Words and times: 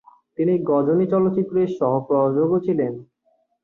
তিনি 0.37 0.53
গজনী 0.69 1.05
চলচ্চিত্রের 1.11 1.69
সহ-প্রযোজকও 1.77 2.57
ছিলেন। 2.59 2.93